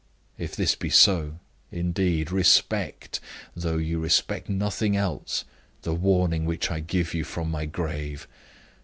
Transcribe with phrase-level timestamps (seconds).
[0.39, 1.37] If this be so,
[1.71, 3.19] indeed, respect
[3.55, 5.45] though you respect nothing else
[5.83, 8.27] the warning which I give you from my grave.